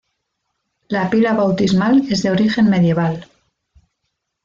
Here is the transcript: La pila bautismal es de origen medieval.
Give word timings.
La 0.89 1.11
pila 1.11 1.33
bautismal 1.33 2.01
es 2.09 2.23
de 2.23 2.31
origen 2.31 2.71
medieval. 2.71 3.29